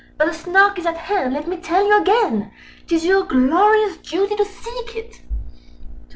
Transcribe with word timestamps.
But 0.17 0.25
the 0.25 0.33
Snark 0.33 0.79
is 0.79 0.87
at 0.87 0.97
hand, 0.97 1.35
let 1.35 1.47
me 1.47 1.57
tell 1.57 1.85
you 1.85 1.95
again! 2.01 2.41
Â 2.45 2.45
Â 2.45 2.45
Â 2.45 2.45
Â 2.47 2.51
'Tis 2.87 3.05
your 3.05 3.23
glorious 3.23 3.97
duty 3.97 4.35
to 4.35 4.43
seek 4.45 4.95
it! 4.95 5.21